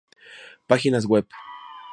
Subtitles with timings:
[0.65, 1.29] Páginas web